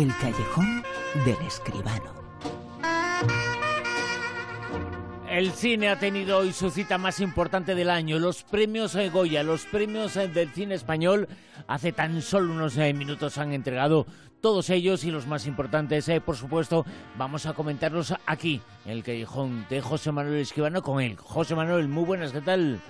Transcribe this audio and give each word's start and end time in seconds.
El 0.00 0.16
callejón 0.16 0.82
del 1.26 1.36
escribano. 1.46 2.14
El 5.28 5.50
cine 5.50 5.90
ha 5.90 5.98
tenido 5.98 6.38
hoy 6.38 6.54
su 6.54 6.70
cita 6.70 6.96
más 6.96 7.20
importante 7.20 7.74
del 7.74 7.90
año, 7.90 8.18
los 8.18 8.42
premios 8.42 8.96
Goya, 9.12 9.42
los 9.42 9.66
premios 9.66 10.14
del 10.14 10.48
cine 10.54 10.76
español. 10.76 11.28
Hace 11.66 11.92
tan 11.92 12.22
solo 12.22 12.54
unos 12.54 12.78
eh, 12.78 12.94
minutos 12.94 13.36
han 13.36 13.52
entregado 13.52 14.06
todos 14.40 14.70
ellos 14.70 15.04
y 15.04 15.10
los 15.10 15.26
más 15.26 15.46
importantes, 15.46 16.08
eh, 16.08 16.22
por 16.22 16.36
supuesto, 16.36 16.86
vamos 17.18 17.44
a 17.44 17.52
comentarlos 17.52 18.14
aquí, 18.24 18.62
el 18.86 19.02
callejón 19.02 19.66
de 19.68 19.82
José 19.82 20.12
Manuel 20.12 20.40
Escribano 20.40 20.80
con 20.80 21.02
él. 21.02 21.18
José 21.18 21.54
Manuel, 21.54 21.88
muy 21.88 22.04
buenas, 22.04 22.32
¿qué 22.32 22.40
tal? 22.40 22.80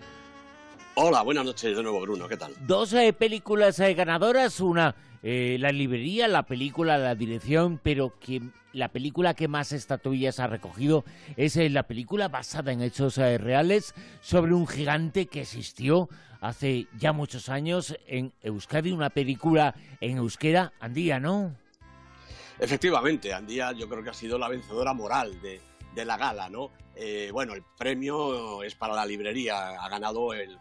Hola, 1.03 1.23
buenas 1.23 1.46
noches 1.46 1.75
de 1.75 1.82
nuevo, 1.82 1.98
Bruno, 2.03 2.29
¿qué 2.29 2.37
tal? 2.37 2.53
Dos 2.66 2.93
eh, 2.93 3.14
películas 3.14 3.80
ganadoras, 3.80 4.61
una 4.61 4.95
eh, 5.23 5.57
la 5.59 5.73
librería, 5.73 6.29
la 6.29 6.43
película, 6.43 6.98
la 6.98 7.15
dirección, 7.15 7.80
pero 7.83 8.19
que 8.20 8.43
la 8.74 8.88
película 8.88 9.33
que 9.33 9.48
más 9.48 9.73
estatuillas 9.73 10.41
ha 10.41 10.47
recogido 10.47 11.07
es 11.38 11.57
eh, 11.57 11.71
la 11.71 11.84
película 11.84 12.29
basada 12.29 12.71
en 12.73 12.83
hechos 12.83 13.16
eh, 13.16 13.38
reales 13.38 13.95
sobre 14.21 14.52
un 14.52 14.66
gigante 14.66 15.24
que 15.24 15.41
existió 15.41 16.10
hace 16.43 16.87
ya 16.98 17.15
muchos 17.15 17.48
años 17.48 17.96
en 18.07 18.35
Euskadi, 18.43 18.93
una 18.93 19.09
película 19.09 19.74
en 20.02 20.19
euskera, 20.19 20.74
Andía, 20.80 21.19
¿no? 21.19 21.57
Efectivamente, 22.59 23.32
Andía 23.32 23.73
yo 23.73 23.88
creo 23.88 24.05
que 24.05 24.10
ha 24.10 24.15
sido 24.15 24.38
la 24.38 24.51
vencedora 24.51 24.93
moral 24.93 25.41
de, 25.41 25.62
de 25.95 26.05
la 26.05 26.19
gala, 26.19 26.51
¿no? 26.51 26.71
bueno, 27.32 27.55
el 27.55 27.62
premio 27.79 28.62
es 28.62 28.74
para 28.74 28.95
la 28.95 29.07
librería, 29.07 29.71
ha 29.71 29.88
ganado 29.88 30.35
el 30.35 30.59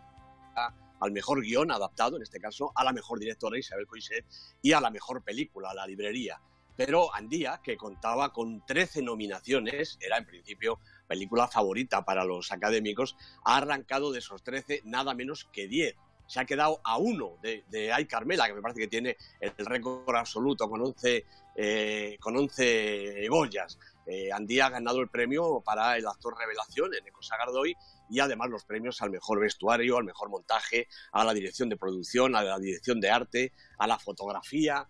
al 1.00 1.12
mejor 1.12 1.42
guion 1.42 1.72
adaptado, 1.72 2.18
en 2.18 2.24
este 2.24 2.40
caso, 2.40 2.72
a 2.76 2.84
la 2.84 2.94
mejor 2.94 3.20
directora 3.20 3.58
Isabel 3.58 3.88
Coixet 3.88 4.26
y 4.62 4.74
a 4.74 4.82
la 4.82 4.90
mejor 4.90 5.24
película, 5.24 5.74
La 5.74 5.88
Librería. 5.88 6.42
Pero 6.76 7.14
Andía, 7.14 7.60
que 7.62 7.76
contaba 7.76 8.32
con 8.32 8.66
13 8.66 9.02
nominaciones, 9.02 9.98
era 10.00 10.18
en 10.18 10.26
principio 10.26 10.80
película 11.08 11.48
favorita 11.48 12.06
para 12.06 12.24
los 12.24 12.52
académicos, 12.52 13.18
ha 13.44 13.58
arrancado 13.58 14.12
de 14.12 14.20
esos 14.20 14.44
13 14.44 14.82
nada 14.86 15.14
menos 15.14 15.50
que 15.52 15.68
10 15.68 15.96
se 16.30 16.40
ha 16.40 16.46
quedado 16.46 16.80
a 16.84 16.98
uno 17.00 17.38
de, 17.42 17.66
de 17.70 17.92
Ay 17.92 18.06
Carmela, 18.06 18.48
que 18.48 18.54
me 18.54 18.62
parece 18.62 18.82
que 18.82 18.88
tiene 18.88 19.18
el 19.42 19.66
récord 19.66 20.16
absoluto 20.16 20.70
con 20.70 20.80
11, 20.80 21.26
eh, 21.62 22.18
con 22.22 22.38
11 22.38 23.28
Goyas. 23.28 23.78
Eh, 24.06 24.32
Andía 24.32 24.68
ha 24.68 24.70
ganado 24.70 25.02
el 25.02 25.10
premio 25.10 25.62
para 25.64 25.98
el 25.98 26.08
actor 26.08 26.34
revelación 26.38 26.94
en 26.96 27.06
Eco 27.06 27.22
Sagardoy 27.22 27.76
y 28.10 28.22
además 28.22 28.50
los 28.50 28.64
premios 28.64 29.02
al 29.02 29.10
mejor 29.10 29.42
vestuario, 29.42 29.98
al 29.98 30.06
mejor 30.06 30.30
montaje, 30.30 30.88
a 31.12 31.26
la 31.26 31.34
dirección 31.34 31.68
de 31.68 31.76
producción, 31.76 32.34
a 32.38 32.44
la 32.44 32.60
dirección 32.60 33.02
de 33.02 33.12
arte, 33.12 33.52
a 33.78 33.88
la 33.88 34.00
fotografía, 34.00 34.88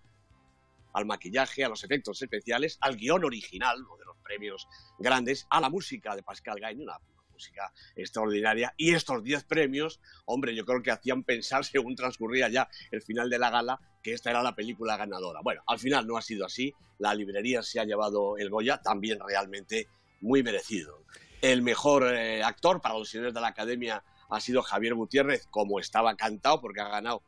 al 0.94 1.06
maquillaje, 1.08 1.66
a 1.66 1.70
los 1.70 1.84
efectos 1.84 2.22
especiales, 2.22 2.78
al 2.82 2.98
guion 2.98 3.26
original, 3.26 3.84
uno 3.84 3.98
de 3.98 4.06
los 4.06 4.18
premios 4.18 4.68
grandes, 5.00 5.48
a 5.50 5.60
la 5.60 5.72
música 5.72 6.16
de 6.16 6.22
Pascal 6.22 6.62
una 6.78 7.00
música 7.40 7.72
extraordinaria. 7.96 8.74
Y 8.76 8.94
estos 8.94 9.24
10 9.24 9.46
premios, 9.46 10.02
hombre, 10.26 10.54
yo 10.54 10.66
creo 10.66 10.84
que 10.84 10.92
hacían 10.92 11.24
pensar, 11.24 11.64
según 11.66 11.96
transcurría 11.96 12.50
ya 12.50 12.70
el 12.92 13.02
final 13.02 13.30
de 13.30 13.40
la 13.40 13.50
gala, 13.50 13.80
que 14.04 14.14
esta 14.14 14.30
era 14.30 14.44
la 14.44 14.56
película 14.56 14.98
ganadora. 14.98 15.40
Bueno, 15.42 15.64
al 15.68 15.80
final 15.80 16.06
no 16.06 16.18
ha 16.18 16.22
sido 16.22 16.46
así. 16.46 16.74
La 16.98 17.16
librería 17.16 17.64
se 17.64 17.80
ha 17.80 17.86
llevado 17.86 18.38
el 18.38 18.50
Goya, 18.50 18.82
también 18.82 19.20
realmente 19.26 19.88
muy 20.20 20.44
merecido. 20.44 21.06
El 21.42 21.62
mejor 21.62 22.14
eh, 22.14 22.44
actor 22.44 22.82
para 22.82 22.98
los 22.98 23.10
señores 23.10 23.34
de 23.34 23.40
la 23.40 23.48
Academia 23.48 24.04
ha 24.30 24.42
sido 24.42 24.62
Javier 24.62 24.94
Gutiérrez, 24.94 25.48
como 25.50 25.80
estaba 25.80 26.16
cantado, 26.16 26.60
porque 26.60 26.82
ha 26.82 26.90
ganado. 26.90 27.24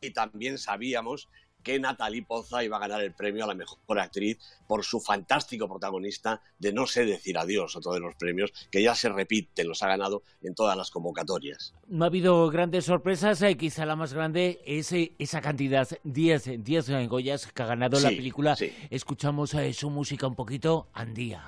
Y 0.00 0.12
también 0.12 0.56
sabíamos 0.56 1.28
que 1.62 1.78
Natalie 1.78 2.22
Poza 2.22 2.64
iba 2.64 2.76
a 2.76 2.80
ganar 2.80 3.02
el 3.02 3.12
premio 3.12 3.44
a 3.44 3.48
la 3.48 3.54
mejor 3.54 3.98
actriz 3.98 4.38
por 4.66 4.84
su 4.84 5.00
fantástico 5.00 5.68
protagonista 5.68 6.40
de 6.58 6.72
No 6.72 6.86
sé 6.86 7.04
decir 7.04 7.38
adiós, 7.38 7.76
otro 7.76 7.92
de 7.92 8.00
los 8.00 8.14
premios 8.14 8.52
que 8.70 8.82
ya 8.82 8.94
se 8.94 9.08
repite, 9.08 9.64
los 9.64 9.82
ha 9.82 9.88
ganado 9.88 10.22
en 10.42 10.54
todas 10.54 10.76
las 10.76 10.90
convocatorias. 10.90 11.74
No 11.88 12.04
ha 12.04 12.08
habido 12.08 12.48
grandes 12.50 12.84
sorpresas, 12.84 13.42
eh, 13.42 13.56
quizá 13.56 13.86
la 13.86 13.96
más 13.96 14.12
grande 14.12 14.60
es 14.64 14.92
eh, 14.92 15.14
esa 15.18 15.40
cantidad, 15.40 15.88
10 16.04 16.62
10 16.64 17.08
Goyas 17.08 17.46
que 17.52 17.62
ha 17.62 17.66
ganado 17.66 18.00
la 18.00 18.08
película. 18.08 18.56
Escuchamos 18.90 19.56
su 19.72 19.90
música 19.90 20.26
un 20.26 20.34
poquito, 20.34 20.88
Andía. 20.92 21.44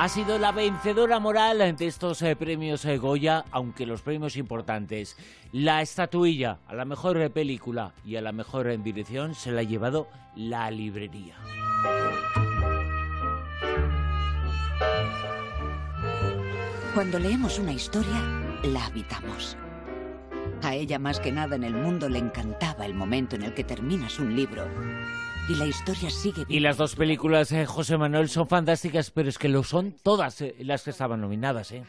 Ha 0.00 0.08
sido 0.08 0.38
la 0.38 0.52
vencedora 0.52 1.18
moral 1.18 1.58
de 1.76 1.86
estos 1.88 2.22
eh, 2.22 2.36
premios 2.36 2.84
eh, 2.84 2.98
Goya, 2.98 3.44
aunque 3.50 3.84
los 3.84 4.00
premios 4.00 4.36
importantes. 4.36 5.16
La 5.50 5.82
estatuilla 5.82 6.60
a 6.68 6.76
la 6.76 6.84
mejor 6.84 7.20
eh, 7.20 7.30
película 7.30 7.92
y 8.04 8.14
a 8.14 8.22
la 8.22 8.30
mejor 8.30 8.80
dirección 8.80 9.34
se 9.34 9.50
la 9.50 9.62
ha 9.62 9.64
llevado 9.64 10.06
la 10.36 10.70
librería. 10.70 11.34
Cuando 16.94 17.18
leemos 17.18 17.58
una 17.58 17.72
historia, 17.72 18.22
la 18.62 18.86
habitamos. 18.86 19.56
A 20.62 20.76
ella 20.76 21.00
más 21.00 21.18
que 21.18 21.32
nada 21.32 21.56
en 21.56 21.64
el 21.64 21.74
mundo 21.74 22.08
le 22.08 22.20
encantaba 22.20 22.86
el 22.86 22.94
momento 22.94 23.34
en 23.34 23.42
el 23.42 23.52
que 23.52 23.64
terminas 23.64 24.20
un 24.20 24.36
libro 24.36 24.64
y 25.48 25.54
la 25.54 25.66
historia 25.66 26.10
sigue. 26.10 26.44
Y 26.48 26.60
las 26.60 26.76
dos 26.76 26.94
películas, 26.94 27.50
eh, 27.52 27.64
José 27.64 27.96
Manuel, 27.96 28.28
son 28.28 28.46
fantásticas, 28.48 29.10
pero 29.10 29.28
es 29.28 29.38
que 29.38 29.48
lo 29.48 29.64
son 29.64 29.92
todas 29.92 30.40
eh, 30.42 30.54
las 30.60 30.82
que 30.82 30.90
estaban 30.90 31.20
nominadas, 31.20 31.72
¿eh? 31.72 31.82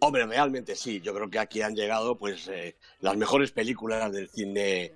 Hombre, 0.00 0.26
realmente 0.26 0.74
sí. 0.74 1.00
Yo 1.00 1.14
creo 1.14 1.30
que 1.30 1.38
aquí 1.38 1.62
han 1.62 1.74
llegado, 1.74 2.18
pues, 2.18 2.48
eh, 2.48 2.76
las 3.00 3.16
mejores 3.16 3.52
películas 3.52 4.12
del 4.12 4.28
cine. 4.28 4.92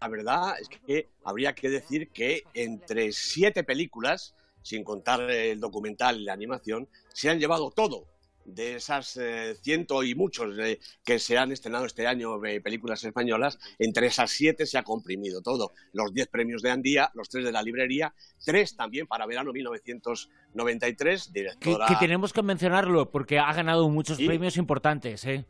La 0.00 0.08
verdad 0.08 0.54
es 0.60 0.68
que 0.68 1.08
habría 1.24 1.54
que 1.54 1.70
decir 1.70 2.10
que 2.10 2.42
entre 2.54 3.12
siete 3.12 3.62
películas, 3.62 4.34
sin 4.62 4.82
contar 4.82 5.30
el 5.30 5.60
documental 5.60 6.20
y 6.20 6.24
la 6.24 6.32
animación, 6.32 6.88
se 7.12 7.30
han 7.30 7.38
llevado 7.38 7.70
todo 7.70 8.11
de 8.44 8.76
esas 8.76 9.16
eh, 9.16 9.56
ciento 9.60 10.02
y 10.02 10.14
muchos 10.14 10.54
que 11.04 11.18
se 11.18 11.38
han 11.38 11.52
estrenado 11.52 11.86
este 11.86 12.06
año 12.06 12.38
de 12.38 12.60
películas 12.60 13.02
españolas, 13.04 13.58
entre 13.78 14.06
esas 14.06 14.30
siete 14.30 14.66
se 14.66 14.78
ha 14.78 14.82
comprimido 14.82 15.42
todo. 15.42 15.72
Los 15.92 16.12
diez 16.12 16.28
premios 16.28 16.62
de 16.62 16.70
Andía, 16.70 17.10
los 17.14 17.28
tres 17.28 17.44
de 17.44 17.52
la 17.52 17.62
librería, 17.62 18.14
tres 18.44 18.76
también 18.76 19.06
para 19.06 19.26
verano 19.26 19.52
1993, 19.52 21.32
directora... 21.32 21.86
Que, 21.86 21.96
tenemos 21.96 22.32
que 22.32 22.42
mencionarlo 22.42 23.10
porque 23.10 23.38
ha 23.38 23.52
ganado 23.52 23.88
muchos 23.88 24.18
premios 24.18 24.56
importantes, 24.56 25.24
¿eh? 25.24 25.44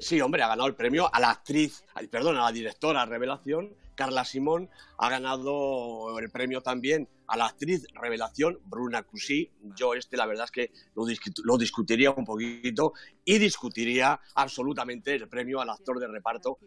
Sí, 0.00 0.20
hombre, 0.20 0.42
ha 0.42 0.48
ganado 0.48 0.68
el 0.68 0.74
premio 0.74 1.12
a 1.12 1.20
la 1.20 1.30
actriz, 1.30 1.84
perdón, 2.10 2.36
a 2.36 2.42
la 2.42 2.52
directora 2.52 3.06
Revelación, 3.06 3.74
Carla 3.98 4.24
Simón, 4.24 4.70
ha 4.96 5.10
ganado 5.10 6.16
el 6.20 6.30
premio 6.30 6.62
también 6.62 7.08
a 7.26 7.36
la 7.36 7.46
actriz 7.46 7.84
Revelación, 7.94 8.60
Bruna 8.64 9.02
Cusí. 9.02 9.50
Yo 9.76 9.94
este, 9.94 10.16
la 10.16 10.24
verdad 10.24 10.44
es 10.44 10.52
que 10.52 10.70
lo, 10.94 11.04
lo 11.42 11.58
discutiría 11.58 12.12
un 12.12 12.24
poquito 12.24 12.92
y 13.24 13.38
discutiría 13.38 14.20
absolutamente 14.36 15.16
el 15.16 15.28
premio 15.28 15.60
al 15.60 15.70
actor 15.70 15.98
de 15.98 16.06
reparto 16.06 16.60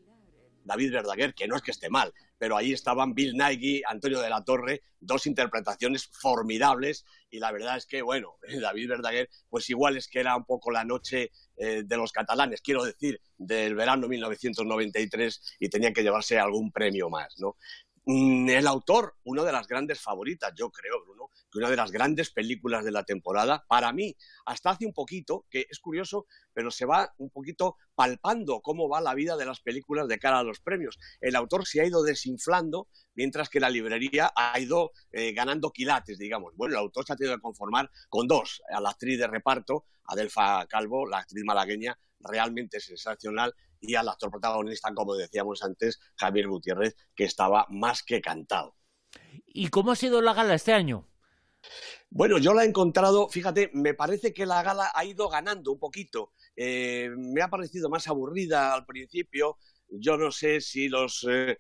David 0.64 0.92
Verdaguer, 0.92 1.34
que 1.34 1.48
no 1.48 1.56
es 1.56 1.62
que 1.62 1.72
esté 1.72 1.90
mal, 1.90 2.14
pero 2.38 2.58
ahí 2.58 2.74
estaban 2.74 3.14
Bill 3.14 3.36
Nighy, 3.36 3.84
Antonio 3.88 4.20
de 4.20 4.30
la 4.30 4.44
Torre, 4.44 4.82
dos 5.00 5.26
interpretaciones 5.28 6.10
formidables 6.12 7.06
y 7.30 7.40
la 7.40 7.52
verdad 7.52 7.78
es 7.78 7.86
que, 7.86 8.02
bueno, 8.02 8.36
David 8.62 8.90
Verdaguer, 8.90 9.30
pues 9.50 9.70
igual 9.70 9.98
es 9.98 10.08
que 10.08 10.20
era 10.20 10.36
un 10.36 10.46
poco 10.46 10.72
la 10.72 10.84
noche 10.84 11.32
eh, 11.58 11.84
de 11.86 11.98
los 11.98 12.12
catalanes, 12.12 12.62
quiero 12.62 12.84
decir, 12.84 13.22
del 13.38 13.76
verano 13.76 14.08
1993 14.08 15.58
y 15.60 15.70
tenía 15.70 15.94
que 15.94 16.04
llevarse 16.04 16.40
algún 16.40 16.72
premio 16.72 17.10
más, 17.10 17.36
¿no? 17.38 17.58
Mm, 18.06 18.50
el 18.50 18.68
autor, 18.68 19.16
una 19.26 19.44
de 19.44 19.52
las 19.52 19.68
grandes 19.68 20.02
favoritas, 20.02 20.52
yo 20.56 20.72
creo, 20.72 21.04
Bruno, 21.06 21.21
que 21.52 21.60
una 21.60 21.70
de 21.70 21.76
las 21.76 21.92
grandes 21.92 22.32
películas 22.32 22.86
de 22.86 22.92
la 22.92 23.04
temporada, 23.04 23.66
para 23.68 23.92
mí, 23.92 24.16
hasta 24.46 24.72
hace 24.72 24.86
un 24.86 24.94
poquito, 24.94 25.46
que 25.50 25.68
es 25.70 25.80
curioso, 25.80 26.26
pero 26.54 26.72
se 26.72 26.86
va 26.86 27.14
un 27.18 27.30
poquito 27.30 27.78
palpando 27.94 28.62
cómo 28.62 28.88
va 28.88 29.02
la 29.02 29.14
vida 29.14 29.36
de 29.36 29.46
las 29.46 29.60
películas 29.60 30.08
de 30.08 30.20
cara 30.20 30.40
a 30.40 30.44
los 30.44 30.60
premios. 30.60 30.98
El 31.20 31.36
autor 31.36 31.68
se 31.68 31.82
ha 31.82 31.86
ido 31.86 32.04
desinflando, 32.04 32.88
mientras 33.14 33.50
que 33.50 33.60
la 33.60 33.70
librería 33.70 34.32
ha 34.36 34.60
ido 34.60 34.92
eh, 35.12 35.34
ganando 35.34 35.72
quilates, 35.72 36.18
digamos. 36.18 36.54
Bueno, 36.56 36.76
el 36.76 36.80
autor 36.80 37.06
se 37.06 37.14
ha 37.14 37.16
tenido 37.16 37.36
que 37.36 37.42
conformar 37.42 37.92
con 38.10 38.28
dos, 38.28 38.62
a 38.74 38.80
la 38.80 38.90
actriz 38.90 39.20
de 39.20 39.28
reparto, 39.28 39.86
Adelfa 40.06 40.66
Calvo, 40.68 41.06
la 41.06 41.20
actriz 41.20 41.44
malagueña, 41.44 41.98
realmente 42.20 42.80
sensacional, 42.80 43.54
y 43.80 43.96
al 43.96 44.08
actor 44.08 44.30
protagonista, 44.30 44.94
como 44.94 45.16
decíamos 45.16 45.64
antes, 45.64 46.00
Javier 46.16 46.48
Gutiérrez, 46.48 46.96
que 47.16 47.24
estaba 47.24 47.66
más 47.70 48.04
que 48.04 48.22
cantado. 48.22 48.76
¿Y 49.46 49.70
cómo 49.70 49.92
ha 49.92 49.96
sido 49.96 50.22
la 50.22 50.34
gala 50.34 50.54
este 50.54 50.72
año? 50.72 51.11
Bueno, 52.10 52.38
yo 52.40 52.54
la 52.54 52.64
he 52.64 52.68
encontrado, 52.68 53.30
fíjate, 53.30 53.72
me 53.74 53.94
parece 53.94 54.34
que 54.34 54.46
la 54.46 54.62
gala 54.64 54.92
ha 54.94 55.06
ido 55.06 55.30
ganando 55.30 55.72
un 55.72 55.80
poquito. 55.80 56.34
Eh, 56.56 57.10
me 57.16 57.42
ha 57.42 57.50
parecido 57.50 57.90
más 57.90 58.08
aburrida 58.08 58.74
al 58.74 58.86
principio. 58.86 59.58
Yo 59.88 60.18
no 60.18 60.32
sé 60.32 60.62
si 60.62 60.90
los 60.90 61.26
eh, 61.30 61.58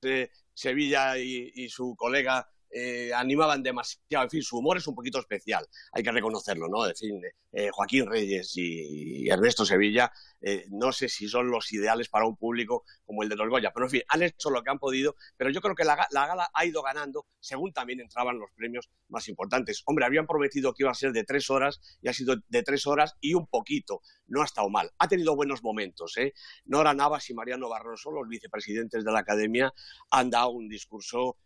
de 0.00 0.30
Sevilla 0.54 1.18
y, 1.18 1.68
su 1.68 1.94
colega 1.96 2.48
eh, 2.70 3.12
animaban 3.14 3.62
demasiado. 3.62 4.24
En 4.24 4.30
fin, 4.30 4.42
su 4.42 4.58
humor 4.58 4.76
es 4.76 4.86
un 4.86 4.94
poquito 4.94 5.18
especial, 5.18 5.66
hay 5.92 6.02
que 6.02 6.12
reconocerlo, 6.12 6.68
¿no? 6.68 6.86
En 6.86 6.94
fin, 6.94 7.20
eh, 7.52 7.70
Joaquín 7.70 8.06
Reyes 8.06 8.52
y, 8.56 9.28
Ernesto 9.28 9.64
Sevilla, 9.64 10.12
eh, 10.40 10.66
no 10.70 10.92
sé 10.92 11.08
si 11.08 11.28
son 11.28 11.50
los 11.50 11.72
ideales 11.72 12.08
para 12.08 12.26
un 12.26 12.36
público 12.36 12.84
como 13.04 13.22
el 13.22 13.28
de 13.28 13.36
los 13.36 13.48
Goya, 13.48 13.72
pero 13.72 13.86
en 13.86 13.90
fin, 13.90 14.02
han 14.08 14.22
hecho 14.22 14.50
lo 14.50 14.62
que 14.62 14.70
han 14.70 14.78
podido, 14.78 15.16
pero 15.36 15.50
yo 15.50 15.60
creo 15.60 15.74
que 15.74 15.84
la, 15.84 16.06
la 16.10 16.26
gala 16.26 16.50
ha 16.52 16.64
ido 16.64 16.82
ganando 16.82 17.26
según 17.40 17.72
también 17.72 18.00
entraban 18.00 18.38
los 18.38 18.50
premios 18.54 18.90
más 19.08 19.28
importantes. 19.28 19.82
Hombre, 19.86 20.04
habían 20.04 20.26
prometido 20.26 20.74
que 20.74 20.82
iba 20.82 20.90
a 20.90 20.94
ser 20.94 21.12
de 21.12 21.24
tres 21.24 21.50
horas 21.50 21.80
y 22.02 22.08
ha 22.08 22.12
sido 22.12 22.36
de 22.48 22.62
tres 22.62 22.86
horas 22.86 23.14
y 23.20 23.34
un 23.34 23.46
poquito, 23.46 24.00
no 24.26 24.42
ha 24.42 24.44
estado 24.44 24.68
mal. 24.68 24.90
Ha 24.98 25.08
tenido 25.08 25.34
buenos 25.36 25.62
momentos, 25.62 26.16
¿eh? 26.18 26.34
Nora 26.64 26.94
Navas 26.94 27.28
y 27.30 27.34
Mariano 27.34 27.68
Barroso, 27.68 28.10
los 28.10 28.28
vicepresidentes 28.28 29.04
de 29.04 29.12
la 29.12 29.20
Academia, 29.20 29.72
han 30.10 30.30
dado 30.30 30.50
un 30.50 30.68
discurso 30.68 31.38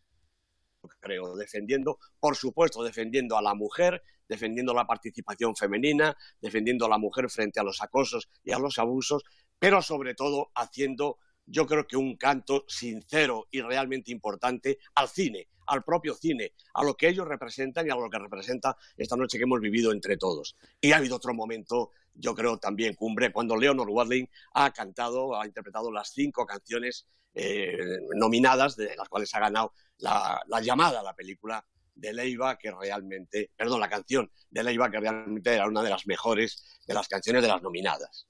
creo, 1.01 1.37
defendiendo, 1.37 1.99
por 2.19 2.37
supuesto, 2.37 2.83
defendiendo 2.83 3.37
a 3.37 3.43
la 3.43 3.55
mujer, 3.55 4.03
defendiendo 4.29 4.75
la 4.75 4.87
participación 4.87 5.57
femenina, 5.57 6.17
defendiendo 6.41 6.87
a 6.87 6.89
la 6.89 6.99
mujer 6.99 7.31
frente 7.31 7.61
a 7.61 7.63
los 7.63 7.83
acosos 7.83 8.29
y 8.43 8.53
a 8.53 8.59
los 8.59 8.79
abusos, 8.79 9.23
pero 9.59 9.83
sobre 9.83 10.15
todo 10.15 10.51
haciendo, 10.55 11.19
yo 11.47 11.67
creo 11.67 11.87
que 11.87 11.97
un 11.97 12.17
canto 12.17 12.65
sincero 12.69 13.49
y 13.51 13.61
realmente 13.61 14.13
importante 14.13 14.79
al 14.95 15.09
cine, 15.09 15.49
al 15.67 15.85
propio 15.85 16.15
cine, 16.15 16.53
a 16.75 16.85
lo 16.85 16.97
que 16.97 17.09
ellos 17.09 17.27
representan 17.27 17.87
y 17.87 17.91
a 17.91 17.95
lo 17.95 18.11
que 18.11 18.19
representa 18.19 18.77
esta 18.97 19.17
noche 19.17 19.39
que 19.39 19.45
hemos 19.45 19.61
vivido 19.61 19.93
entre 19.93 20.17
todos. 20.17 20.57
Y 20.81 20.93
ha 20.93 20.97
habido 20.97 21.17
otro 21.17 21.35
momento, 21.35 21.91
yo 22.15 22.35
creo 22.35 22.59
también 22.59 22.95
cumbre, 22.95 23.33
cuando 23.33 23.57
Leonor 23.57 23.89
Watling 23.89 24.29
ha 24.55 24.71
cantado, 24.73 25.41
ha 25.41 25.47
interpretado 25.47 25.91
las 25.91 26.11
cinco 26.11 26.47
canciones 26.47 27.07
eh, 27.35 27.99
nominadas, 28.15 28.77
de 28.77 28.95
las 28.97 29.09
cuales 29.09 29.35
ha 29.35 29.41
ganado 29.41 29.73
la, 29.99 30.43
llamada 30.63 31.01
a 31.01 31.03
la 31.03 31.15
película 31.15 31.65
de 31.95 32.13
Leiva, 32.13 32.59
que 32.59 32.71
realmente, 32.71 33.51
perdón, 33.57 33.81
la 33.81 33.89
canción 33.89 34.31
de 34.51 34.65
Leiva, 34.65 34.91
que 34.91 35.01
realmente 35.01 35.55
era 35.55 35.67
una 35.67 35.83
de 35.83 35.91
las 35.91 36.07
mejores 36.07 36.81
de 36.87 36.95
las 36.95 37.09
canciones 37.09 37.43
de 37.43 37.49
las 37.49 37.63
nominadas. 37.63 38.27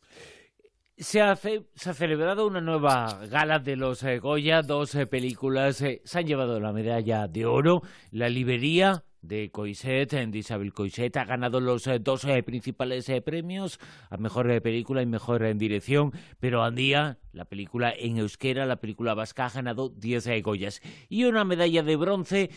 Se 0.96 1.20
ha, 1.20 1.34
celebrado 1.36 2.46
una 2.46 2.60
nueva 2.60 3.26
gala 3.30 3.58
de 3.58 3.76
los 3.76 4.02
eh, 4.02 4.18
Goya, 4.18 4.62
dos 4.62 4.94
eh, 4.94 5.06
películas 5.06 5.76
se 5.76 6.02
han 6.14 6.26
llevado 6.26 6.60
la 6.60 6.72
medalla 6.72 7.26
de 7.26 7.46
oro, 7.46 7.82
La 8.10 8.28
Libería 8.28 9.04
de 9.22 9.50
Coixet, 9.50 10.10
de 10.10 10.38
Isabel 10.38 10.72
Coixet, 10.72 11.16
ha 11.16 11.24
ganado 11.24 11.60
los 11.60 11.86
eh, 11.86 11.98
dos 12.00 12.24
eh, 12.24 12.42
principales 12.42 13.08
eh, 13.08 13.22
premios, 13.22 13.78
a 14.10 14.16
mejor 14.16 14.60
película 14.60 15.00
y 15.00 15.06
mejor 15.06 15.44
en 15.44 15.58
dirección, 15.58 16.12
pero 16.40 16.64
Andía, 16.64 17.18
la 17.32 17.44
película 17.44 17.92
en 17.96 18.18
euskera, 18.18 18.66
la 18.66 18.76
película 18.76 19.14
vasca, 19.14 19.46
ha 19.46 19.50
ganado 19.50 19.88
10 19.88 20.42
Goyas. 20.42 20.82
Y 21.08 21.24
una 21.24 21.44
medalla 21.44 21.82
de 21.82 21.96
bronce 21.96 22.50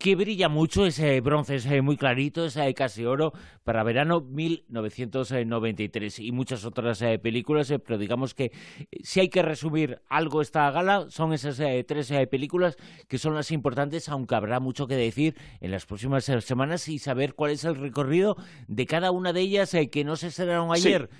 que 0.00 0.16
brilla 0.16 0.48
mucho, 0.48 0.86
ese 0.86 1.20
bronce 1.20 1.56
es 1.56 1.82
muy 1.82 1.98
clarito, 1.98 2.46
es 2.46 2.58
casi 2.74 3.04
oro, 3.04 3.34
para 3.64 3.82
verano 3.82 4.22
1993 4.22 6.20
y 6.20 6.32
muchas 6.32 6.64
otras 6.64 7.02
eh, 7.02 7.18
películas, 7.18 7.70
eh, 7.70 7.78
pero 7.78 7.98
digamos 7.98 8.32
que 8.32 8.44
eh, 8.44 8.86
si 9.02 9.20
hay 9.20 9.28
que 9.28 9.42
resumir 9.42 10.00
algo 10.08 10.40
esta 10.40 10.70
gala, 10.70 11.10
son 11.10 11.34
esas 11.34 11.60
tres 11.86 12.10
películas 12.30 12.78
que 13.08 13.18
son 13.18 13.34
las 13.34 13.50
importantes, 13.50 14.08
aunque 14.08 14.34
habrá 14.34 14.58
mucho 14.58 14.86
que 14.86 14.96
decir 14.96 15.36
en 15.60 15.70
las 15.70 15.84
próximas 15.84 16.24
semanas 16.24 16.88
y 16.88 16.98
saber 16.98 17.34
cuál 17.34 17.50
es 17.50 17.64
el 17.64 17.76
recorrido 17.76 18.38
de 18.68 18.86
cada 18.86 19.10
una 19.10 19.34
de 19.34 19.42
ellas 19.42 19.76
que 19.92 20.02
no 20.02 20.16
se 20.16 20.28
estrenaron 20.28 20.72
ayer, 20.72 21.10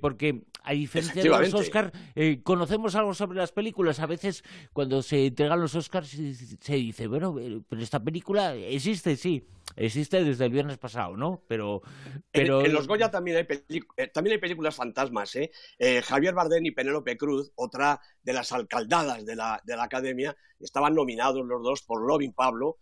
porque 0.00 0.44
a 0.62 0.72
diferencia 0.72 1.22
de 1.22 1.28
los 1.28 1.54
Oscars, 1.54 1.90
conocemos 2.44 2.94
algo 2.94 3.12
sobre 3.12 3.38
las 3.38 3.50
películas, 3.50 3.98
a 3.98 4.06
veces 4.06 4.44
cuando 4.72 5.02
se 5.02 5.26
entregan 5.26 5.60
los 5.60 5.74
Oscars 5.74 6.08
se 6.08 6.74
dice, 6.76 7.08
bueno, 7.08 7.34
pero 7.68 7.82
esta 7.82 7.98
película 7.98 8.19
película 8.20 8.54
existe, 8.54 9.16
sí. 9.16 9.46
Existe 9.76 10.22
desde 10.22 10.44
el 10.44 10.52
viernes 10.52 10.76
pasado, 10.78 11.16
¿no? 11.16 11.42
Pero. 11.46 11.80
pero... 12.30 12.64
En, 12.64 12.72
los 12.72 12.86
Goya 12.86 13.10
también 13.10 13.38
hay, 13.38 13.82
eh, 13.96 14.08
también 14.08 14.34
hay 14.34 14.40
películas 14.40 14.74
fantasmas, 14.74 15.34
¿eh? 15.36 15.50
¿eh? 15.78 16.02
Javier 16.02 16.34
Bardem 16.34 16.66
y 16.66 16.72
Penélope 16.72 17.16
Cruz, 17.16 17.52
otra 17.54 18.00
de 18.22 18.32
las 18.32 18.52
alcaldadas 18.52 19.24
de 19.24 19.36
la, 19.36 19.60
de 19.64 19.76
la 19.76 19.84
academia, 19.84 20.36
estaban 20.58 20.94
nominados 20.94 21.46
los 21.46 21.62
dos 21.62 21.82
por 21.82 22.06
Loving 22.06 22.34
Pablo, 22.34 22.78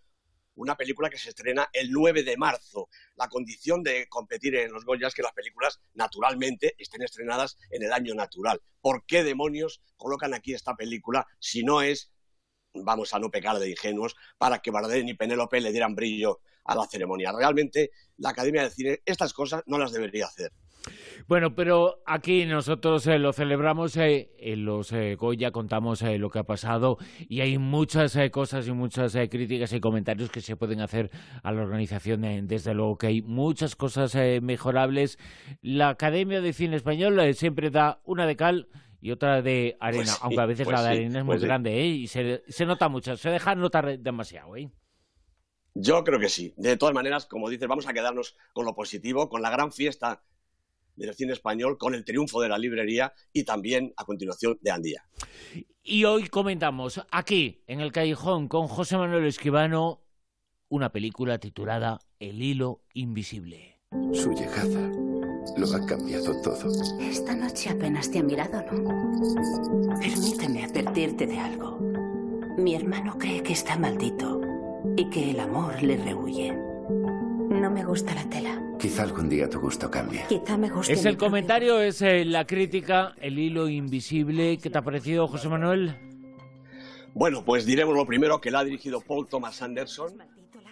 una 0.57 0.77
película 0.77 1.11
que 1.11 1.19
se 1.19 1.29
estrena 1.29 1.69
el 1.73 1.93
9 1.93 2.25
de 2.25 2.37
marzo. 2.37 2.89
La 3.17 3.29
condición 3.29 3.83
de 3.83 4.09
competir 4.09 4.57
en 4.57 4.73
los 4.73 4.85
Goya 4.85 5.09
es 5.09 5.15
que 5.15 5.23
las 5.23 5.35
películas, 5.35 5.81
naturalmente, 5.95 6.75
estén 6.79 7.03
estrenadas 7.03 7.59
en 7.71 7.85
el 7.85 7.93
año 7.93 8.15
natural. 8.15 8.61
¿Por 8.81 9.05
qué 9.07 9.23
demonios 9.23 9.83
colocan 9.97 10.35
aquí 10.35 10.55
esta 10.55 10.75
película 10.75 11.27
si 11.39 11.63
no 11.63 11.83
es 11.83 12.11
vamos 12.85 13.15
a 13.15 13.19
no 13.19 13.31
pecar 13.31 13.59
de 13.59 13.71
ingenuos, 13.71 14.17
para 14.37 14.59
que 14.59 14.71
Bardem 14.71 15.09
y 15.09 15.15
Penélope 15.15 15.61
le 15.61 15.73
dieran 15.73 15.95
brillo 15.95 16.41
a 16.65 16.75
la 16.75 16.87
ceremonia. 16.87 17.33
Realmente 17.33 17.91
la 18.19 18.31
Academia 18.31 18.63
de 18.63 18.71
Cine 18.71 18.99
estas 19.05 19.33
cosas 19.33 19.63
no 19.67 19.79
las 19.79 19.93
debería 19.93 20.27
hacer. 20.27 20.53
Bueno, 21.27 21.55
pero 21.55 22.03
aquí 22.07 22.47
nosotros 22.47 23.07
eh, 23.07 23.19
lo 23.19 23.33
celebramos, 23.33 23.97
eh, 23.97 24.31
en 24.39 24.65
los 24.65 24.93
eh, 24.93 25.17
Goya 25.17 25.51
contamos 25.51 26.03
lo 26.03 26.31
que 26.31 26.39
ha 26.39 26.45
pasado 26.45 26.97
y 27.29 27.41
hay 27.41 27.59
muchas 27.59 28.17
cosas 28.31 28.67
y 28.67 28.73
muchas 28.73 29.13
críticas 29.29 29.73
y 29.73 29.81
comentarios 29.81 30.31
que 30.31 30.41
se 30.41 30.57
pueden 30.57 30.81
hacer 30.81 31.11
a 31.43 31.53
la 31.53 31.63
organización. 31.63 32.47
desde 32.47 32.75
luego 32.75 32.97
que 32.97 33.09
hay 33.09 33.23
muchas 33.23 33.77
cosas 33.77 34.15
mejorables. 34.41 35.19
La 35.61 35.91
Academia 35.91 36.41
de 36.41 36.53
Cine 36.53 36.77
Español 36.77 37.35
siempre 37.35 37.71
da 37.71 38.01
una 38.05 38.27
de 38.27 38.37
cal 38.37 38.69
y 39.01 39.11
otra 39.11 39.43
de 39.43 39.77
arena, 39.81 40.05
pues 40.05 40.19
aunque 40.23 40.41
a 40.41 40.47
veces 40.47 40.65
pues 40.65 40.77
la 40.77 40.83
de 40.83 40.89
arena 40.91 41.19
es 41.21 41.25
muy 41.25 41.35
pues 41.35 41.45
grande 41.45 41.81
¿eh? 41.81 41.87
y 41.87 42.09
se, 42.09 42.43
se, 42.49 42.67
nota 42.67 42.89
mucho, 42.89 43.17
se 43.17 43.31
deja 43.31 43.55
notar 43.55 43.99
demasiado. 43.99 44.57
¿eh? 44.57 44.71
Yo 45.75 46.03
creo 46.03 46.19
que 46.19 46.29
sí. 46.29 46.53
De 46.57 46.77
todas 46.77 46.95
maneras, 46.95 47.27
como 47.27 47.49
dices, 47.49 47.69
vamos 47.69 47.87
a 47.87 47.93
quedarnos 47.93 48.37
con 48.53 48.65
lo 48.65 48.75
positivo, 48.75 49.29
con 49.29 49.43
la 49.43 49.51
gran 49.51 49.73
fiesta 49.73 50.23
del 50.97 51.15
cine 51.15 51.33
español, 51.33 51.79
con 51.79 51.95
el 51.95 52.05
triunfo 52.05 52.41
de 52.41 52.49
la 52.49 52.59
librería 52.59 53.13
y 53.33 53.45
también, 53.45 53.95
a 53.97 54.05
continuación, 54.05 54.59
de 54.61 54.71
Andía. 54.73 55.05
Y 55.83 56.05
hoy 56.05 56.29
comentamos 56.29 57.01
aquí, 57.13 57.63
en 57.67 57.81
el 57.81 57.93
Callejón, 57.93 58.49
con 58.49 58.67
José 58.67 58.97
Manuel 58.97 59.25
Esquivano, 59.25 60.03
una 60.69 60.91
película 60.91 61.39
titulada 61.39 62.01
El 62.19 62.43
hilo 62.43 62.83
invisible. 62.93 63.81
Su 64.13 64.33
llegada 64.33 64.91
lo 65.57 65.67
ha 65.75 65.87
cambiado 65.87 66.41
todo. 66.43 66.71
Esta 67.01 67.35
noche 67.35 67.71
apenas 67.71 68.11
te 68.11 68.19
ha 68.19 68.23
mirado, 68.23 68.63
¿no? 68.73 69.99
Permíteme 70.01 70.65
advertirte 70.65 71.27
de 71.27 71.39
algo. 71.39 71.79
Mi 72.59 72.75
hermano 72.75 73.17
cree 73.19 73.43
que 73.43 73.53
está 73.53 73.79
maldito 73.79 74.41
y 74.97 75.09
que 75.11 75.31
el 75.31 75.41
amor 75.41 75.83
le 75.83 75.97
rehuye. 75.97 76.53
No 76.53 77.71
me 77.71 77.85
gusta 77.85 78.15
la 78.15 78.29
tela. 78.29 78.63
Quizá 78.79 79.03
algún 79.03 79.29
día 79.29 79.49
tu 79.49 79.61
gusto 79.61 79.91
cambie. 79.91 80.25
Quizá 80.29 80.57
me 80.57 80.71
guste. 80.71 80.93
Es 80.93 81.05
el 81.05 81.17
comentario, 81.17 81.81
es 81.81 82.01
eh, 82.03 82.25
la 82.25 82.47
crítica, 82.47 83.15
el 83.21 83.39
hilo 83.39 83.69
invisible. 83.69 84.59
¿Qué 84.59 84.71
te 84.71 84.79
ha 84.79 84.83
parecido, 84.83 85.27
José 85.27 85.49
Manuel? 85.49 85.97
Bueno, 87.15 87.45
pues 87.45 87.67
diremos 87.67 87.97
lo 87.97 88.07
primero 88.07 88.41
que 88.41 88.51
la 88.51 88.61
ha 88.61 88.65
dirigido 88.65 89.01
Paul 89.01 89.27
Thomas 89.27 89.61
Anderson, 89.63 90.23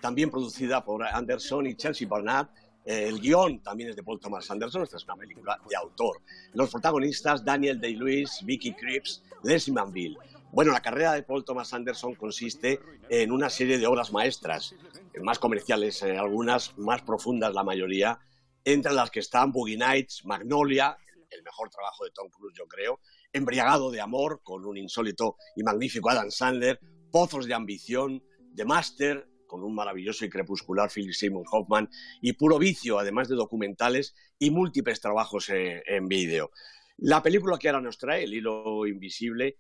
también 0.00 0.30
producida 0.30 0.85
por 0.85 1.02
Anderson 1.02 1.66
y 1.66 1.75
Chelsea 1.75 2.06
Barnard 2.06 2.49
el 2.87 3.21
guion 3.21 3.61
también 3.61 3.90
es 3.90 3.97
de 3.97 4.02
Paul 4.02 4.21
Thomas 4.21 4.50
Anderson, 4.50 4.83
esta 4.83 4.97
es 4.97 5.05
una 5.05 5.16
película 5.16 5.61
de 5.69 5.76
autor. 5.76 6.23
Los 6.55 6.71
protagonistas, 6.71 7.45
Daniel 7.45 7.81
Day-Lewis, 7.81 8.40
Vicky 8.45 8.73
Cripps, 8.73 9.23
Leslie 9.43 9.75
Manville. 9.75 10.16
Bueno, 10.52 10.73
la 10.73 10.81
carrera 10.81 11.12
de 11.12 11.23
Paul 11.23 11.45
Thomas 11.45 11.75
Anderson 11.75 12.14
consiste 12.14 12.81
en 13.11 13.33
una 13.33 13.50
serie 13.50 13.78
de 13.78 13.87
obras 13.87 14.12
maestras, 14.12 14.75
más 15.21 15.38
comerciales 15.38 16.02
eh, 16.02 16.16
algunas, 16.16 16.76
más 16.78 17.02
profundas 17.02 17.52
la 17.52 17.64
mayoría, 17.64 18.21
entre 18.64 18.93
las 18.93 19.11
que 19.11 19.21
están 19.21 19.52
Boogie 19.52 19.76
Nights, 19.76 20.25
Magnolia, 20.25 20.97
el 21.31 21.43
mejor 21.43 21.69
trabajo 21.71 22.05
de 22.05 22.11
Tom 22.11 22.28
Cruise 22.31 22.57
yo 22.57 22.66
creo, 22.66 23.00
Embriagado 23.33 23.90
de 23.90 24.00
Amor, 24.00 24.40
con 24.43 24.64
un 24.64 24.76
insólito 24.76 25.37
y 25.57 25.62
magnífico 25.62 26.11
Adam 26.11 26.31
Sandler, 26.31 26.81
Pozos 27.11 27.47
de 27.47 27.55
Ambición, 27.55 28.23
The 28.55 28.64
Master, 28.64 29.28
con 29.47 29.62
un 29.62 29.75
maravilloso 29.75 30.25
y 30.25 30.31
crepuscular 30.31 30.91
Philip 30.91 31.15
Simon 31.15 31.45
Hoffman, 31.50 31.88
y 32.21 32.33
Puro 32.35 32.59
Vicio, 32.59 32.99
además 32.99 33.29
de 33.29 33.37
documentales 33.37 34.15
y 34.38 34.50
múltiples 34.50 35.00
trabajos 35.00 35.49
en, 35.50 36.09
vídeo. 36.09 36.50
La 36.99 37.23
película 37.23 37.59
que 37.59 37.69
ahora 37.69 37.81
nos 37.81 37.99
trae, 37.99 38.25
El 38.25 38.35
hilo 38.35 38.87
invisible, 38.87 39.59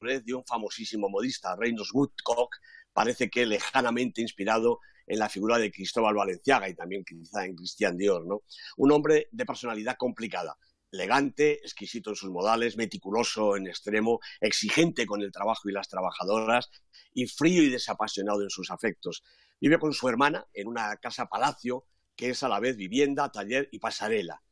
de 0.00 0.34
un 0.34 0.44
famosísimo 0.44 1.08
modista, 1.08 1.54
Reynolds 1.56 1.92
Woodcock, 1.92 2.56
parece 2.92 3.30
que 3.30 3.46
lejanamente 3.46 4.20
inspirado 4.20 4.80
en 5.06 5.18
la 5.18 5.28
figura 5.28 5.58
de 5.58 5.70
Cristóbal 5.70 6.14
Valenciaga 6.14 6.68
y 6.68 6.74
también 6.74 7.04
quizá 7.04 7.44
en 7.44 7.54
Christian 7.54 7.96
Dior, 7.96 8.26
¿no? 8.26 8.42
Un 8.76 8.92
hombre 8.92 9.28
de 9.30 9.46
personalidad 9.46 9.96
complicada, 9.96 10.56
elegante, 10.92 11.54
exquisito 11.54 12.10
en 12.10 12.16
sus 12.16 12.30
modales, 12.30 12.76
meticuloso 12.76 13.56
en 13.56 13.66
extremo, 13.66 14.20
exigente 14.40 15.06
con 15.06 15.22
el 15.22 15.32
trabajo 15.32 15.68
y 15.68 15.72
las 15.72 15.88
trabajadoras 15.88 16.70
y 17.14 17.26
frío 17.26 17.62
y 17.62 17.70
desapasionado 17.70 18.42
en 18.42 18.50
sus 18.50 18.70
afectos. 18.70 19.24
Vive 19.60 19.78
con 19.78 19.92
su 19.92 20.08
hermana 20.08 20.46
en 20.52 20.68
una 20.68 20.96
casa 20.98 21.26
palacio 21.26 21.86
que 22.14 22.30
es 22.30 22.42
a 22.42 22.48
la 22.48 22.60
vez 22.60 22.76
vivienda, 22.76 23.32
taller 23.32 23.68
y 23.72 23.78
pasarela. 23.78 24.42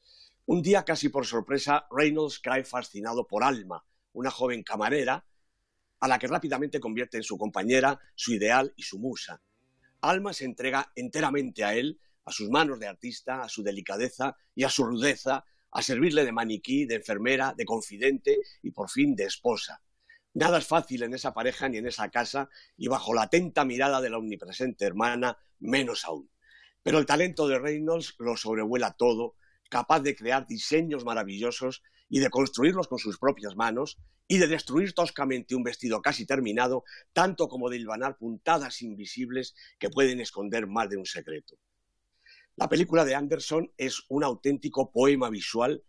Un 0.46 0.62
día, 0.62 0.84
casi 0.84 1.08
por 1.10 1.26
sorpresa, 1.26 1.86
Reynolds 1.90 2.40
cae 2.40 2.64
fascinado 2.64 3.26
por 3.26 3.44
Alma, 3.44 3.84
una 4.12 4.30
joven 4.30 4.62
camarera, 4.62 5.24
a 6.00 6.08
la 6.08 6.18
que 6.18 6.26
rápidamente 6.26 6.80
convierte 6.80 7.18
en 7.18 7.22
su 7.22 7.36
compañera, 7.36 8.00
su 8.14 8.32
ideal 8.32 8.72
y 8.76 8.82
su 8.82 8.98
musa. 8.98 9.42
Alma 10.00 10.32
se 10.32 10.46
entrega 10.46 10.90
enteramente 10.96 11.62
a 11.62 11.74
él, 11.74 12.00
a 12.24 12.32
sus 12.32 12.48
manos 12.48 12.80
de 12.80 12.88
artista, 12.88 13.42
a 13.42 13.48
su 13.48 13.62
delicadeza 13.62 14.36
y 14.54 14.64
a 14.64 14.70
su 14.70 14.84
rudeza, 14.84 15.44
a 15.72 15.82
servirle 15.82 16.24
de 16.24 16.32
maniquí, 16.32 16.86
de 16.86 16.96
enfermera, 16.96 17.54
de 17.56 17.64
confidente 17.64 18.38
y 18.62 18.70
por 18.70 18.90
fin 18.90 19.14
de 19.14 19.24
esposa. 19.24 19.82
Nada 20.34 20.58
es 20.58 20.66
fácil 20.66 21.02
en 21.02 21.14
esa 21.14 21.34
pareja 21.34 21.68
ni 21.68 21.78
en 21.78 21.86
esa 21.86 22.08
casa 22.08 22.48
y 22.76 22.88
bajo 22.88 23.14
la 23.14 23.22
atenta 23.22 23.64
mirada 23.64 24.00
de 24.00 24.10
la 24.10 24.18
omnipresente 24.18 24.84
hermana, 24.84 25.38
menos 25.58 26.04
aún. 26.04 26.30
Pero 26.82 26.98
el 26.98 27.06
talento 27.06 27.48
de 27.48 27.58
Reynolds 27.58 28.14
lo 28.18 28.36
sobrevuela 28.36 28.92
todo, 28.92 29.34
capaz 29.68 30.00
de 30.00 30.14
crear 30.14 30.46
diseños 30.46 31.04
maravillosos 31.04 31.82
y 32.08 32.20
de 32.20 32.30
construirlos 32.30 32.88
con 32.88 32.98
sus 32.98 33.18
propias 33.18 33.56
manos 33.56 33.98
y 34.28 34.38
de 34.38 34.46
destruir 34.46 34.92
toscamente 34.92 35.56
un 35.56 35.64
vestido 35.64 36.00
casi 36.00 36.24
terminado, 36.24 36.84
tanto 37.12 37.48
como 37.48 37.68
de 37.68 37.78
hilvanar 37.78 38.16
puntadas 38.16 38.82
invisibles 38.82 39.54
que 39.78 39.90
pueden 39.90 40.20
esconder 40.20 40.68
más 40.68 40.88
de 40.88 40.96
un 40.96 41.06
secreto. 41.06 41.58
La 42.60 42.68
película 42.68 43.06
de 43.06 43.14
Anderson 43.14 43.72
es 43.78 44.02
un 44.10 44.22
auténtico 44.22 44.92
poema 44.92 45.30
visual 45.30 45.82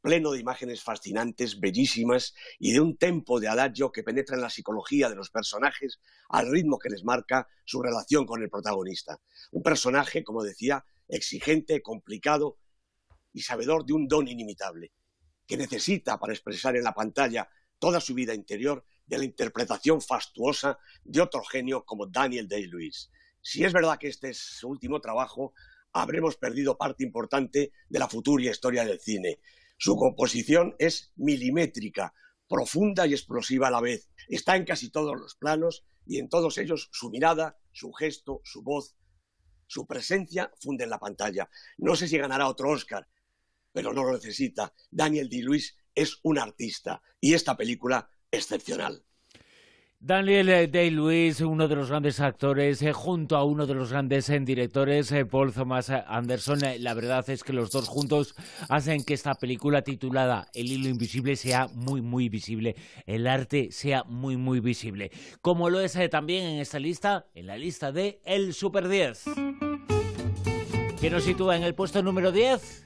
pleno 0.00 0.32
de 0.32 0.40
imágenes 0.40 0.82
fascinantes, 0.82 1.60
bellísimas 1.60 2.32
y 2.58 2.72
de 2.72 2.80
un 2.80 2.96
tempo 2.96 3.38
de 3.38 3.48
adagio 3.48 3.92
que 3.92 4.02
penetra 4.02 4.34
en 4.34 4.40
la 4.40 4.48
psicología 4.48 5.10
de 5.10 5.14
los 5.14 5.28
personajes 5.28 6.00
al 6.30 6.50
ritmo 6.50 6.78
que 6.78 6.88
les 6.88 7.04
marca 7.04 7.48
su 7.66 7.82
relación 7.82 8.24
con 8.24 8.42
el 8.42 8.48
protagonista. 8.48 9.20
Un 9.52 9.62
personaje, 9.62 10.24
como 10.24 10.42
decía, 10.42 10.86
exigente, 11.06 11.82
complicado 11.82 12.56
y 13.34 13.42
sabedor 13.42 13.84
de 13.84 13.92
un 13.92 14.08
don 14.08 14.26
inimitable, 14.26 14.90
que 15.46 15.58
necesita 15.58 16.18
para 16.18 16.32
expresar 16.32 16.76
en 16.76 16.84
la 16.84 16.94
pantalla 16.94 17.50
toda 17.78 18.00
su 18.00 18.14
vida 18.14 18.32
interior 18.32 18.86
de 19.04 19.18
la 19.18 19.24
interpretación 19.24 20.00
fastuosa 20.00 20.78
de 21.04 21.20
otro 21.20 21.44
genio 21.44 21.84
como 21.84 22.06
Daniel 22.06 22.48
Day-Lewis. 22.48 23.10
Si 23.42 23.62
es 23.62 23.74
verdad 23.74 23.98
que 23.98 24.08
este 24.08 24.30
es 24.30 24.38
su 24.38 24.68
último 24.68 25.02
trabajo, 25.02 25.52
habremos 25.94 26.36
perdido 26.36 26.76
parte 26.76 27.04
importante 27.04 27.72
de 27.88 27.98
la 27.98 28.08
futura 28.08 28.50
historia 28.50 28.84
del 28.84 29.00
cine. 29.00 29.40
Su 29.78 29.96
composición 29.96 30.74
es 30.78 31.12
milimétrica, 31.16 32.12
profunda 32.48 33.06
y 33.06 33.12
explosiva 33.12 33.68
a 33.68 33.70
la 33.70 33.80
vez. 33.80 34.10
Está 34.28 34.56
en 34.56 34.64
casi 34.64 34.90
todos 34.90 35.18
los 35.18 35.36
planos 35.36 35.86
y 36.04 36.18
en 36.18 36.28
todos 36.28 36.58
ellos 36.58 36.90
su 36.92 37.10
mirada, 37.10 37.58
su 37.72 37.92
gesto, 37.92 38.40
su 38.44 38.62
voz, 38.62 38.96
su 39.66 39.86
presencia 39.86 40.52
funde 40.60 40.84
en 40.84 40.90
la 40.90 40.98
pantalla. 40.98 41.48
No 41.78 41.96
sé 41.96 42.08
si 42.08 42.18
ganará 42.18 42.48
otro 42.48 42.70
Oscar, 42.70 43.08
pero 43.72 43.92
no 43.92 44.04
lo 44.04 44.12
necesita. 44.12 44.74
Daniel 44.90 45.28
D. 45.28 45.42
Lewis 45.42 45.76
es 45.94 46.18
un 46.22 46.38
artista 46.38 47.02
y 47.20 47.34
esta 47.34 47.56
película 47.56 48.10
excepcional. 48.30 49.04
Daniel 50.06 50.50
eh, 50.50 50.66
Day-Lewis, 50.66 51.40
uno 51.40 51.66
de 51.66 51.76
los 51.76 51.88
grandes 51.88 52.20
actores, 52.20 52.82
eh, 52.82 52.92
junto 52.92 53.38
a 53.38 53.44
uno 53.44 53.66
de 53.66 53.72
los 53.72 53.90
grandes 53.90 54.28
eh, 54.28 54.38
directores, 54.38 55.14
Paul 55.30 55.50
Thomas 55.50 55.88
Anderson. 55.88 56.58
la 56.80 56.92
verdad 56.92 57.24
es 57.30 57.42
que 57.42 57.54
los 57.54 57.70
dos 57.70 57.88
juntos 57.88 58.34
hacen 58.68 59.02
que 59.02 59.14
esta 59.14 59.34
película 59.34 59.80
titulada 59.80 60.46
El 60.52 60.70
hilo 60.70 60.90
invisible 60.90 61.36
sea 61.36 61.68
muy, 61.68 62.02
muy 62.02 62.28
visible. 62.28 62.76
El 63.06 63.26
arte 63.26 63.72
sea 63.72 64.04
muy, 64.04 64.36
muy 64.36 64.60
visible. 64.60 65.10
Como 65.40 65.70
lo 65.70 65.80
es 65.80 65.98
también 66.10 66.44
en 66.44 66.60
esta 66.60 66.78
lista, 66.78 67.24
en 67.34 67.46
la 67.46 67.56
lista 67.56 67.90
de 67.90 68.20
El 68.26 68.52
Super 68.52 68.88
10. 68.88 69.24
¿Qué 71.00 71.08
nos 71.08 71.24
sitúa 71.24 71.56
en 71.56 71.62
el 71.62 71.74
puesto 71.74 72.02
número 72.02 72.30
10? 72.30 72.84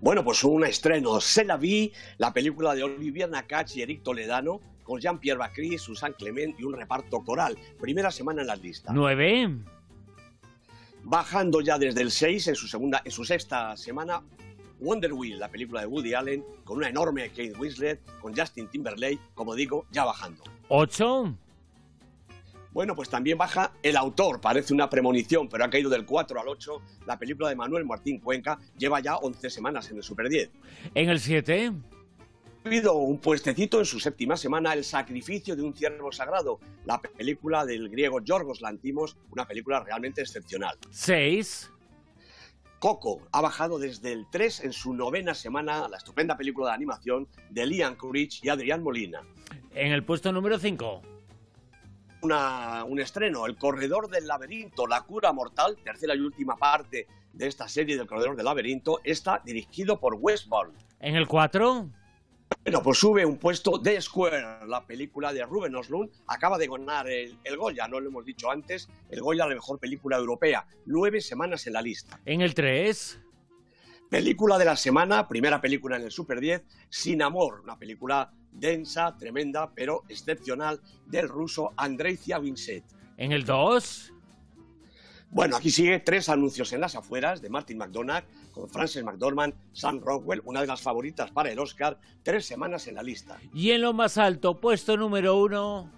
Bueno, 0.00 0.24
pues 0.24 0.42
un 0.42 0.64
estreno. 0.64 1.20
Se 1.20 1.44
la 1.44 1.56
vi, 1.56 1.92
la 2.18 2.32
película 2.32 2.74
de 2.74 2.82
Olivier 2.82 3.30
Nakache 3.30 3.78
y 3.78 3.82
Eric 3.82 4.02
Toledano 4.02 4.60
con 4.90 5.00
Jean-Pierre 5.00 5.38
Bacry, 5.38 5.78
Susan 5.78 6.12
Clement 6.18 6.58
y 6.58 6.64
un 6.64 6.72
reparto 6.72 7.22
coral. 7.22 7.56
Primera 7.80 8.10
semana 8.10 8.40
en 8.40 8.48
las 8.48 8.60
listas. 8.60 8.92
¿Nueve? 8.92 9.48
Bajando 11.04 11.60
ya 11.60 11.78
desde 11.78 12.02
el 12.02 12.10
6 12.10 12.48
en 12.48 12.54
su, 12.56 12.66
segunda, 12.66 13.00
en 13.04 13.12
su 13.12 13.24
sexta 13.24 13.76
semana, 13.76 14.20
Wonder 14.80 15.12
Wheel, 15.12 15.38
la 15.38 15.48
película 15.48 15.82
de 15.82 15.86
Woody 15.86 16.14
Allen, 16.14 16.44
con 16.64 16.78
una 16.78 16.88
enorme 16.88 17.28
Kate 17.28 17.52
Winslet, 17.56 18.00
con 18.20 18.36
Justin 18.36 18.66
Timberlake, 18.66 19.20
como 19.36 19.54
digo, 19.54 19.86
ya 19.92 20.04
bajando. 20.04 20.42
¿Ocho? 20.66 21.36
Bueno, 22.72 22.96
pues 22.96 23.08
también 23.08 23.38
baja 23.38 23.72
el 23.84 23.96
autor, 23.96 24.40
parece 24.40 24.74
una 24.74 24.90
premonición, 24.90 25.48
pero 25.48 25.64
ha 25.64 25.70
caído 25.70 25.88
del 25.88 26.04
4 26.04 26.40
al 26.40 26.48
8. 26.48 26.82
La 27.06 27.16
película 27.16 27.48
de 27.48 27.54
Manuel 27.54 27.84
Martín 27.84 28.18
Cuenca 28.18 28.58
lleva 28.76 28.98
ya 28.98 29.18
11 29.18 29.50
semanas 29.50 29.88
en 29.92 29.98
el 29.98 30.02
Super 30.02 30.28
10. 30.28 30.50
¿En 30.96 31.10
el 31.10 31.20
7? 31.20 31.74
Ha 32.62 32.68
habido 32.68 32.94
un 32.94 33.18
puestecito 33.18 33.78
en 33.78 33.86
su 33.86 33.98
séptima 33.98 34.36
semana, 34.36 34.74
El 34.74 34.84
sacrificio 34.84 35.56
de 35.56 35.62
un 35.62 35.74
ciervo 35.74 36.12
sagrado, 36.12 36.60
la 36.84 37.00
película 37.00 37.64
del 37.64 37.88
griego 37.88 38.20
Yorgos 38.20 38.60
Lantimos, 38.60 39.16
una 39.30 39.46
película 39.46 39.80
realmente 39.80 40.20
excepcional. 40.20 40.76
¿Seis? 40.90 41.70
Coco 42.78 43.22
ha 43.32 43.40
bajado 43.40 43.78
desde 43.78 44.12
el 44.12 44.26
3 44.30 44.64
en 44.64 44.72
su 44.74 44.92
novena 44.92 45.34
semana, 45.34 45.88
la 45.88 45.96
estupenda 45.96 46.36
película 46.36 46.68
de 46.68 46.74
animación 46.74 47.28
de 47.48 47.64
Liam 47.64 47.96
Courage 47.96 48.40
y 48.42 48.50
Adrián 48.50 48.82
Molina. 48.82 49.22
En 49.74 49.92
el 49.92 50.04
puesto 50.04 50.30
número 50.30 50.58
5. 50.58 51.02
un 52.22 53.00
estreno, 53.00 53.46
El 53.46 53.56
Corredor 53.56 54.10
del 54.10 54.26
Laberinto, 54.26 54.86
La 54.86 55.00
Cura 55.00 55.32
Mortal, 55.32 55.78
tercera 55.82 56.14
y 56.14 56.20
última 56.20 56.56
parte 56.56 57.06
de 57.32 57.46
esta 57.46 57.68
serie 57.68 57.96
del 57.96 58.06
Corredor 58.06 58.36
del 58.36 58.44
Laberinto, 58.44 59.00
está 59.02 59.40
dirigido 59.42 59.98
por 59.98 60.16
Wes 60.20 60.46
Ball. 60.46 60.72
En 61.00 61.16
el 61.16 61.26
4. 61.26 61.88
Bueno, 62.62 62.82
pues 62.82 62.98
sube 62.98 63.24
un 63.24 63.38
puesto 63.38 63.80
The 63.80 64.00
Square, 64.00 64.66
la 64.66 64.86
película 64.86 65.32
de 65.32 65.44
Ruben 65.44 65.74
Oslund. 65.74 66.10
Acaba 66.26 66.58
de 66.58 66.68
ganar 66.68 67.08
el, 67.08 67.38
Goya, 67.56 67.88
no 67.88 67.98
lo 68.00 68.08
hemos 68.08 68.24
dicho 68.24 68.50
antes, 68.50 68.88
el 69.08 69.20
Goya, 69.20 69.46
la 69.46 69.54
mejor 69.54 69.78
película 69.78 70.18
europea. 70.18 70.66
Nueve 70.86 71.20
semanas 71.20 71.66
en 71.66 71.72
la 71.72 71.82
lista. 71.82 72.20
En 72.26 72.42
el 72.42 72.54
3. 72.54 73.20
Película 74.10 74.58
de 74.58 74.64
la 74.66 74.76
semana, 74.76 75.26
primera 75.26 75.60
película 75.60 75.96
en 75.96 76.02
el 76.02 76.10
Super 76.10 76.38
10, 76.38 76.62
Sin 76.90 77.22
Amor, 77.22 77.60
una 77.60 77.78
película 77.78 78.32
densa, 78.52 79.16
tremenda, 79.16 79.72
pero 79.74 80.02
excepcional, 80.08 80.80
del 81.06 81.28
ruso 81.28 81.72
Andrei 81.76 82.18
Vincent. 82.40 82.84
En 83.16 83.32
el 83.32 83.44
2. 83.44 84.12
Bueno, 85.32 85.56
aquí 85.56 85.70
sigue 85.70 86.00
tres 86.00 86.28
anuncios 86.28 86.72
en 86.72 86.80
las 86.80 86.96
afueras 86.96 87.40
de 87.40 87.50
Martin 87.50 87.78
McDonagh 87.78 88.24
con 88.52 88.68
Frances 88.68 89.04
McDormand, 89.04 89.54
Sam 89.72 90.00
Rockwell, 90.00 90.42
una 90.44 90.60
de 90.60 90.66
las 90.66 90.82
favoritas 90.82 91.30
para 91.30 91.52
el 91.52 91.58
Oscar, 91.60 92.00
tres 92.24 92.44
semanas 92.44 92.88
en 92.88 92.96
la 92.96 93.02
lista. 93.04 93.38
Y 93.54 93.70
en 93.70 93.82
lo 93.82 93.92
más 93.92 94.18
alto, 94.18 94.60
puesto 94.60 94.96
número 94.96 95.40
uno. 95.40 95.88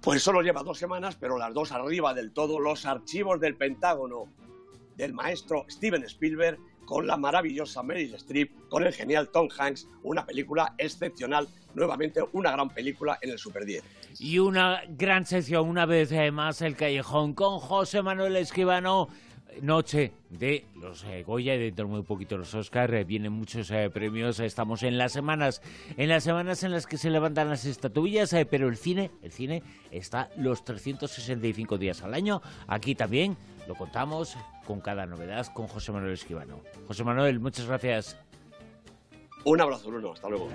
Pues 0.00 0.20
solo 0.20 0.42
lleva 0.42 0.64
dos 0.64 0.78
semanas, 0.78 1.14
pero 1.14 1.38
las 1.38 1.54
dos 1.54 1.70
arriba 1.70 2.12
del 2.12 2.32
todo, 2.32 2.58
los 2.58 2.86
archivos 2.86 3.40
del 3.40 3.56
Pentágono 3.56 4.24
del 4.96 5.12
maestro 5.12 5.64
Steven 5.68 6.02
Spielberg 6.02 6.58
con 6.86 7.06
la 7.06 7.16
maravillosa 7.16 7.84
Meryl 7.84 8.14
Streep, 8.14 8.68
con 8.68 8.84
el 8.84 8.92
genial 8.92 9.28
Tom 9.30 9.48
Hanks, 9.56 9.88
una 10.02 10.26
película 10.26 10.74
excepcional, 10.78 11.48
nuevamente 11.74 12.20
una 12.32 12.50
gran 12.50 12.70
película 12.70 13.18
en 13.22 13.30
el 13.30 13.38
Super 13.38 13.64
10. 13.64 13.84
Y 14.18 14.38
una 14.38 14.82
gran 14.88 15.26
sección, 15.26 15.68
una 15.68 15.86
vez 15.86 16.12
más, 16.32 16.62
El 16.62 16.76
Callejón, 16.76 17.34
con 17.34 17.58
José 17.58 18.02
Manuel 18.02 18.36
Esquivano, 18.36 19.08
noche 19.62 20.12
de 20.30 20.66
los 20.74 21.04
eh, 21.04 21.22
Goya 21.22 21.54
y 21.54 21.58
dentro 21.58 21.86
de 21.86 21.92
muy 21.92 22.02
poquito 22.02 22.36
los 22.36 22.54
Oscar 22.54 22.92
eh, 22.94 23.04
vienen 23.04 23.32
muchos 23.32 23.70
eh, 23.70 23.90
premios. 23.90 24.40
Estamos 24.40 24.82
en 24.82 24.98
las 24.98 25.12
semanas 25.12 25.62
en 25.96 26.08
las 26.08 26.24
semanas 26.24 26.62
en 26.62 26.72
las 26.72 26.86
que 26.86 26.98
se 26.98 27.10
levantan 27.10 27.48
las 27.48 27.64
estatuillas 27.64 28.34
pero 28.50 28.68
el 28.68 28.76
cine 28.76 29.10
el 29.22 29.32
cine 29.32 29.62
está 29.90 30.30
los 30.36 30.64
365 30.64 31.78
días 31.78 32.02
al 32.02 32.14
año. 32.14 32.42
Aquí 32.66 32.94
también 32.94 33.36
lo 33.66 33.74
contamos 33.74 34.36
con 34.66 34.80
cada 34.80 35.06
novedad 35.06 35.46
con 35.52 35.66
José 35.68 35.92
Manuel 35.92 36.12
Esquivano 36.12 36.60
José 36.86 37.04
Manuel 37.04 37.40
muchas 37.40 37.66
gracias. 37.66 38.16
Un 39.44 39.60
abrazo 39.60 39.88
Bruno. 39.88 40.12
Hasta 40.12 40.28
luego 40.28 40.48